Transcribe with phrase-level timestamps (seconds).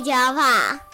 [0.00, 0.89] 地球跑。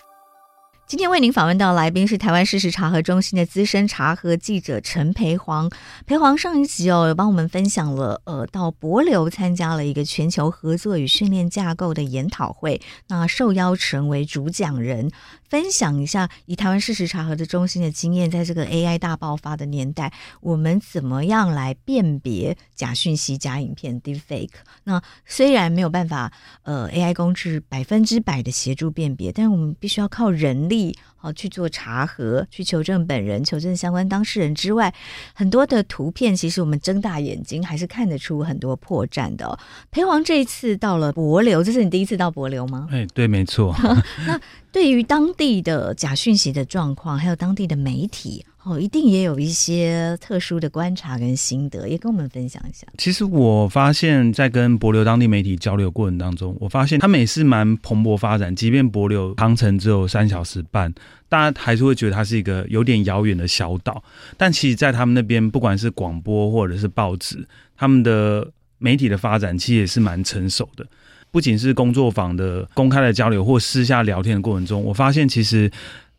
[0.88, 5.68] 今天为您访问到来宾是台湾事实查核中心的资深查核记者陈培煌。
[6.06, 15.10] 培煌上一集哦，有帮我们分享了呃，到博流参加了一个全球合作与训练架构的研讨会，那受邀成为主讲人，
[15.50, 24.50] 分享一下以台湾事实查核的中心的经验，在这个 AI 大爆发的年代，我们怎么样来辨别假讯息、假影片 （deepfake）？
[24.84, 26.32] 那虽然没有办法
[26.62, 30.75] 呃 AI 工具百分之百的协助辨别，但是我们必须要靠人力。
[31.16, 34.92] 好去做查核，去求证本人、求证相关当事人之外，
[35.34, 39.58] 很多的图片其实我们睁大眼睛还是看得出很多破绽的哦。
[39.90, 42.88] 裴煌这一次到了博流，这是你第一次到博流吗？
[42.90, 43.74] 哎，对，没错。
[44.26, 48.44] 那对于当地的假讯息的状况，还有当地的媒体。
[48.66, 52.84] 哦，一定也有一些特殊的观察跟心得，也跟我们分享一下。
[52.98, 58.52] 其实我发现，在跟帛琉当地媒体交流过程当中，我发现他们也是蛮蓬勃发展。
[58.56, 60.92] 即便帛琉航程只有三小时半，
[61.28, 64.02] 大家还是会觉得它是一个有点遥远的小岛。
[64.36, 70.84] 但其实，在他们那边，不管是广播或者是报纸，他们的媒体的发展其实也是蛮成熟的。
[71.30, 75.70] 不仅是工作坊的公开的交流或私下聊天的过程中，我发现其实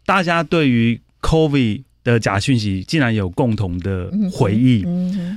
[0.06, 4.84] 大家对于 COVID 的假讯息竟然有共同的回忆，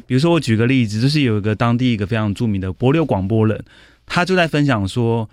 [0.06, 3.62] 比如说我举个例子，就是有一个当地一个非常著名的博流广播人，
[4.06, 5.28] 他就在分享说，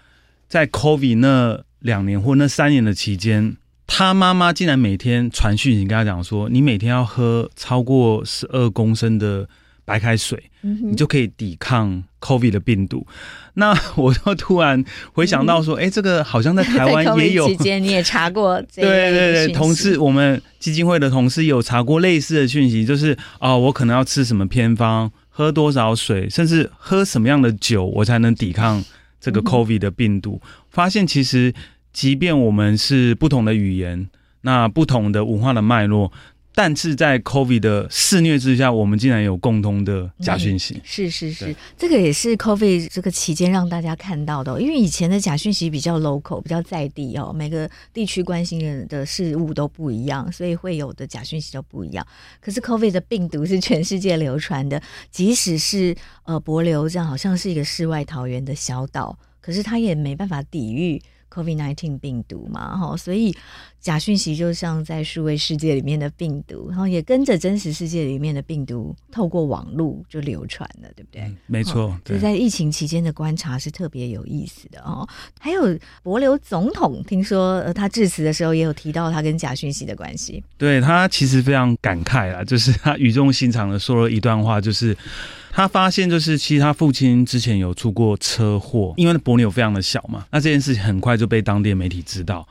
[0.48, 9.48] 在 COVID 那两年或那三年的期间，他妈妈竟然每天传讯息跟他讲说，你每天要喝超过十二公升的。
[9.88, 13.08] 白开水，你就可以抵抗 COVID 的病毒。
[13.54, 14.84] 那 我就突然
[15.14, 17.48] 回想到说，哎、欸，这个好像在台湾 也有。
[17.48, 18.62] 期间你也查过？
[18.76, 28.84] 对对对，同事，我们基金会的同事有查过类似的讯息，就是啊、哦，我可能要吃什么偏方，喝多少水，甚至喝什么样的酒，我才能抵抗
[29.22, 30.42] 这个 COVID 的病毒。
[30.70, 31.54] 发现其实，
[31.94, 34.10] 即便我们是不同的语言，
[34.42, 36.12] 那不同的文化的脉络。
[36.58, 40.74] 但是在 COVID 的肆虐之下，我们竟然有共通的假讯息。
[40.74, 44.60] 嗯、是是是，这个也是 COVID 这个期间让大家看到的。
[44.60, 52.04] 因为以前的假讯息比较 local，比较在地哦，每个地区关心人的事物都不一样，所以会有的假讯息都不一样。
[52.42, 54.82] 可是 COVID 的病毒是全世界流传的，
[55.12, 61.00] 即使是呃博流这样，好像是一个世外桃源的小岛，可是它也没办法抵御。
[61.38, 63.36] COVID-19 病毒嘛，哈，所以
[63.80, 71.22] 假讯息就像在数位世界里面的病毒，然后也跟着真实世界里面的病毒透过网络就流传了，对不对？
[71.22, 75.08] 嗯、没错，就在疫情期间的观察是特别有意思的哦。
[75.40, 80.44] 还有博流总统，听说呃他致辞的时候也有提到他跟假讯息的关系。
[80.58, 84.98] 对，他其实非常感慨啊，就是他语重心长的说了一段话，就是。
[85.58, 92.48] 他发现，就是其实他父亲之前有出过车祸，因为伯纽非常的小嘛，那这件事情很快就被当地媒体知道。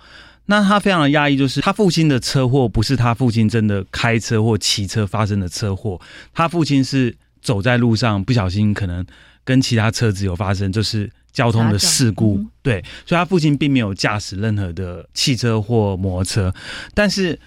[0.46, 6.00] 那他非常的压抑，就是他父亲的车祸不是他父亲真的开车或骑车发生的车祸，
[6.34, 9.06] 他父亲是走在路上不小心可能
[9.44, 12.44] 跟其他车子有发生，就是交通的事故。
[12.60, 16.54] 对，所以他父亲并没有驾驶任何的汽车或摩托车，
[16.92, 17.38] 但是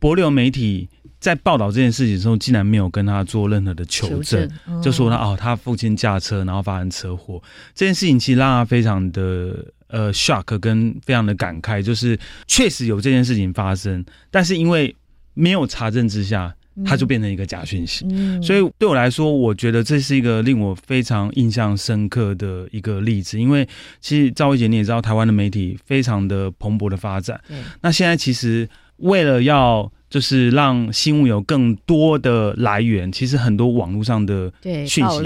[0.00, 0.88] 帛琉媒体。
[1.22, 7.40] 在报道这件事情的时候，竟然没有跟他做任何的求证，求证哦、就说他哦，他父亲驾车然后发生车祸，
[7.76, 12.18] 这件事情其实让他非常的呃 shock 跟非常的感慨，就是
[12.48, 14.94] 确实有这件事情发生，但是因为
[15.34, 16.52] 没有查证之下，
[16.84, 18.04] 它就变成一个假讯息。
[18.10, 23.64] 嗯、所以对我来说，我觉得这是一个令我非常印象深刻的一个例子，因为
[24.00, 27.40] 其实赵薇姐你也知道，台湾的媒体非常的蓬勃的发展，
[27.80, 35.22] 那现在其实为了要就是让新闻有更多的来源，其实很多网络上的讯息，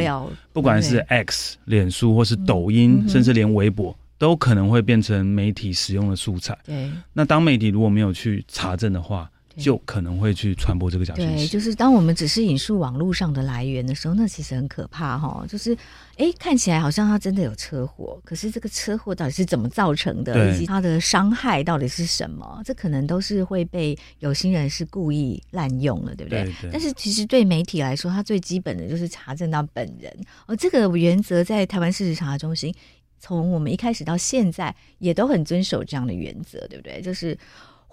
[0.52, 6.56] 不管是 X、脸书或是抖音，甚至连微博，都可能会变成媒体使用的素材。
[6.64, 11.46] 对，那当媒体如果没有去查证的话，就可能会去传播这个假讯息。
[11.46, 15.44] 对，就是当我们只是引述网络上的来源的时候，那其实很可怕哈。
[15.48, 15.74] 就是，
[16.16, 26.44] 哎、欸，看起来好像他真的有车祸，可是这个车祸到底是怎么造成的，以及他的伤害到底是什么，这可能都是会被有心人是故意滥用了，对不对？
[26.44, 30.14] 对对，但是其实对媒体来说，他最基本的就是查证到本人。
[30.46, 32.74] 而这个原则在台湾事实查核中心
[33.18, 37.00] 从我们一开始到现在，也都很遵守这样的原则，对不对？
[37.00, 37.36] 就是。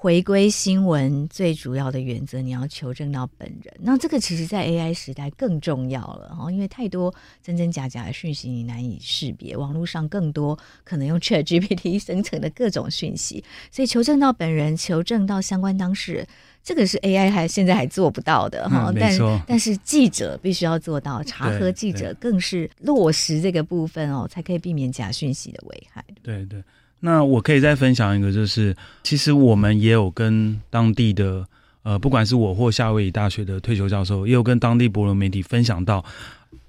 [0.04, 3.74] 回归新闻最主要的原则，你要求证到本人。
[3.80, 16.28] 那这个其实，在 AI 时代更重要了哈，因为太多真真假假的讯息你难以识别，网络上更多可能用 ChatGPT 生成的各种讯息，所以求证到本人，求证到相关当事人，
[16.62, 18.92] 这个是 AI 还现在还做不到的哈。
[18.94, 19.18] 嗯、但
[19.48, 26.04] 但是记者必须要做到，查核记者更是落实这个部分哦，才可以避免假讯息的危害。
[26.22, 26.62] 对对。
[27.06, 28.74] 那我可以再分享一个，就是
[29.04, 31.46] 其实我们也有跟当地的
[31.84, 36.04] 呃，不管是我或夏威夷大学的退休教授，也有跟当地博流媒体分享到，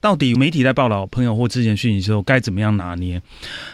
[0.04, 3.22] 到底媒体在报道朋友或之前讯息的时候该怎么样拿捏。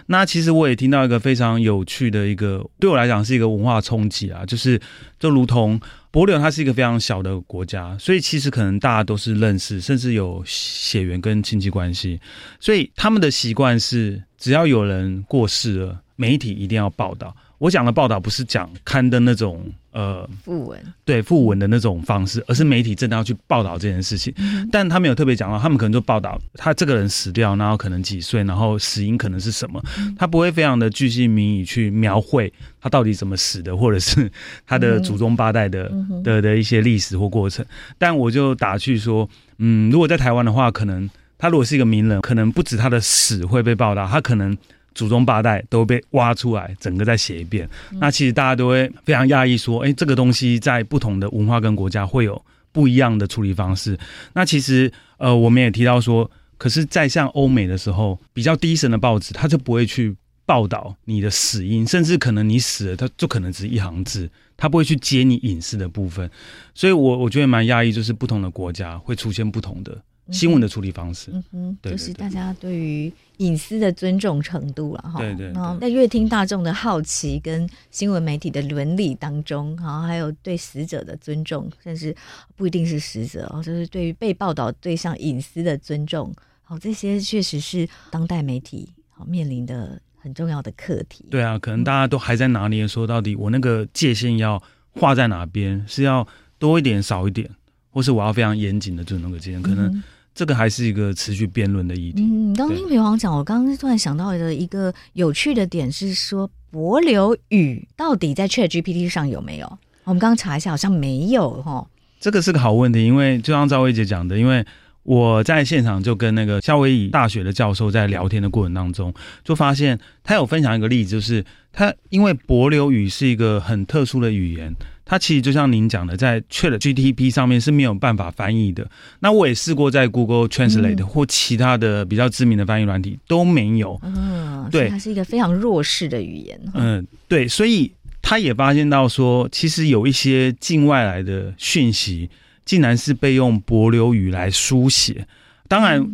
[0.07, 4.81] 那其实我也听到一个非常有趣的一个，对我来讲是一个文化冲击啊，就是
[5.19, 5.81] 就如同
[6.13, 12.21] 帛琉它是一个非常小的国家，所以其实可能大家都是认识，甚至有血缘跟亲戚关系，
[12.61, 16.01] 所以他们的习惯是只要有人过世了。
[16.15, 17.35] 媒体一定要报道。
[17.59, 24.33] 我讲的报道不是讲刊登那种呃訃闻，对附文的那种方式，而是媒体真的要去报道这件事情。
[24.37, 34.31] 嗯、但他没有特别讲到，他们可能就报道他这个人死掉，然后可能几岁，然后死因可能是什么，嗯、他不会非常的具细明语去描绘他到底怎么死的，或者是
[34.67, 37.65] 他的祖宗八代的、嗯、的的一些历史或过程。
[37.99, 39.29] 但我就打趣说，
[39.59, 41.09] 嗯，如果在台湾的话，可能
[41.39, 44.57] 他如果是一个名人，可能不止他的死会被报道，他可能。
[45.01, 47.67] 祖宗八代都被挖出来，整个再写一遍。
[47.91, 53.99] 嗯、那其实大家都会非常讶异，说：“哎、欸，这个东西在不同的文化跟国家会有不一样的处理方式。”
[54.37, 60.15] 那其实，呃，我们也提到说，可是，在像欧美的时候，比较低层的报纸，他就不会去
[60.45, 66.31] 报道你的死因，甚至可能你死了，他就可能只是一行字，他不会去接你隐私的部分。
[66.75, 69.97] 所以我我觉得蛮讶异，就是不同的国家会出现不同的。
[70.31, 71.45] 新闻的处理方式，嗯
[71.83, 75.19] 哼，就是大家对于隐私的尊重程度了哈。
[75.19, 75.53] 对，对对。
[75.53, 82.15] 然后在阅听大众的好奇跟新闻媒体的伦理当中，然后还有对死者的尊重，甚至
[82.55, 86.33] 不一定是死者哦，就是对于被报道对象隐私的尊重，
[86.63, 91.25] 好，这些确实是当代媒体好面临的很重要的课题。
[91.31, 94.63] 对啊，可能大家都还在拿捏说，到底我那个界限要
[94.93, 96.27] 画在哪边，是要
[96.59, 97.51] 多一点少一点，
[97.91, 100.03] 或是我要非常严谨的就那个界限，可能。
[100.31, 102.23] 嗯这个还是一个持续辩论的议题。
[102.23, 109.67] 嗯，刚听培煌讲，我刚刚突然想到的一个有趣的点是说，柏流语到底在 ChatGPT 上有没有？
[110.05, 111.87] 我们刚刚查一下，好像没有哈。
[112.21, 114.65] 这个是个好问题，因为就像赵薇姐讲的，因为
[115.03, 119.13] 我在现场就跟那个夏威夷大学的教授在聊天的过程当中，
[119.43, 124.75] 就发现他有分享一个例子，就是他因为帛流语是一个很特殊的语言。
[125.03, 128.89] 它其实就像您讲的，在 ChatGPT 上面是没有办法翻译的。
[129.19, 133.99] 那我也试过在 Google Translate 或其他的比较知名的翻译软体都没有。
[134.05, 136.61] 嗯，对，它是一个非常弱势的语言。
[136.75, 137.93] 嗯，对，所以
[138.23, 142.31] 他也发现到说，其实有一些境外来的讯息，
[142.71, 145.27] 竟然是被用柏流语来书写。
[145.67, 146.09] 当然，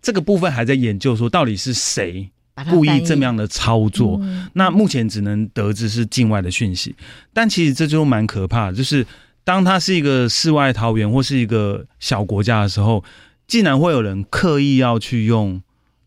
[0.00, 2.30] 这个部分还在研究，说到底是谁。
[2.70, 6.94] 故意这么样的操作，嗯、那目前只能得知是境外的讯息，
[7.32, 9.04] 但其实这就蛮可怕的，就是
[9.42, 13.02] 当它是一个世外桃源或是一个小国家的时候，
[13.48, 15.60] 竟然会有人刻意要去用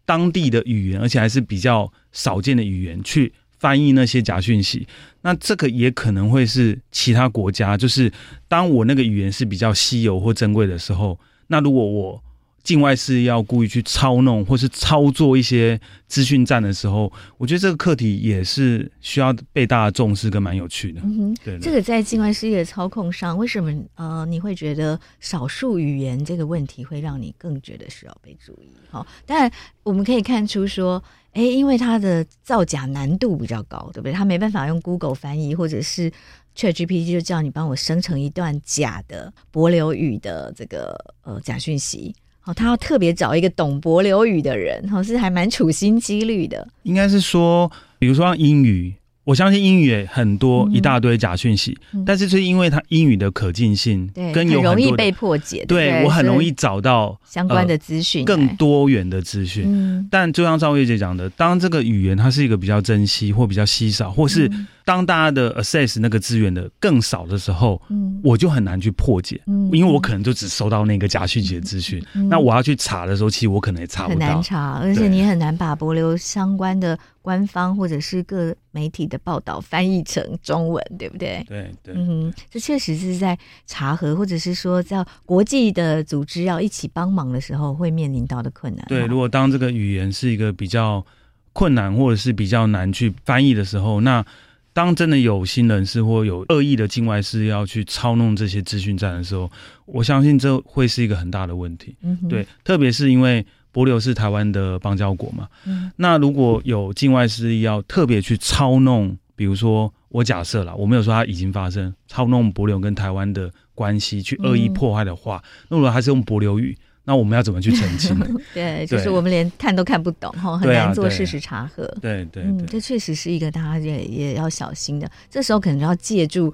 [0.05, 4.87] 当地的语言，而且还是比较少见的语言去翻译那些假讯息，
[5.21, 8.11] 那这个也可能会是其他国家，就是
[8.47, 12.23] 当我那个语言是比较稀有或珍贵的时候，那如果我。
[12.63, 21.01] 境外是要故意去操弄或是操作一些资讯战的时候，我觉得这个课题也是需要被大家重视跟蛮有趣的。
[21.03, 28.71] 嗯哼，对，这个在境外势力的操控上，为什么呃你会觉得少数语言这个问题会让你更觉得需要被注意？
[28.89, 29.51] 好，当然
[29.83, 34.13] 我们可以看出说，哎，因为它的造假难度比较高，对不对？
[34.13, 36.11] 它没办法用 Google 翻译，或者是
[36.55, 42.13] ChatGPT 就叫你帮我生成一段假的帛流语的这个呃假讯息。
[42.45, 46.67] 哦，他要特别找一个懂帛琉语的人，好，是还蛮处心积虑的。
[46.83, 48.93] 应该是说，比如说像英语。
[49.23, 59.65] 我相信英语也很多一大堆假讯息，嗯、但是是因为它英语的可进性跟有容易被破解，对，对我很容易找到相关的资讯，呃，更多元的资讯。
[59.67, 64.49] 嗯、但就像赵月姐讲的，当这个语言它是一个比较珍惜或比较稀少，或是
[64.85, 76.97] 当大家的 access 那个资源的更少的时候，嗯、我就很难去破解，嗯、因为我可能就只收到那个假讯息的资讯，嗯、那我要去查的时候，其实我可能也查不到，很难查，而且你很难把博流相关的。
[77.23, 81.45] 官方或者是各媒体的报道翻译成中文，对不对？
[81.47, 88.83] 对对，嗯哼，这确实是在查核，或者是说在国际的组织要一起帮忙的时候会面临到的困难。
[88.87, 91.05] 对，如果当这个语言是一个比较
[91.53, 94.25] 困难或者是比较难去翻译的时候，那
[94.73, 99.51] 当真的有心人士或有恶意的境外势力要去操弄这些资讯站的时候，
[99.85, 101.95] 我相信这会是一个很大的问题。
[102.01, 116.77] 嗯，对，特别是因为帛琉是台湾的邦交国嘛，嗯，那如果有境外势力要特别去操弄，比如说我假设了，我没有说它已经发生操弄帛琉跟台湾的关系去恶意破坏的话，嗯、那如果还是用帛琉语。
[117.03, 118.27] 那我们要怎么去澄清呢？
[118.53, 121.83] 对，就是我们连看都看不懂哈，很难做事实查核。
[122.01, 125.09] 对对，对，嗯，这确实是一个大家也也要小心的。
[125.29, 126.53] 这时候可能要借助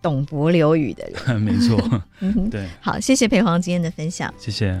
[0.00, 1.40] 懂博流语的人。
[1.42, 1.76] 没错，
[2.50, 2.66] 对。
[2.80, 4.80] 好，谢谢裴黄今天的分享，谢谢。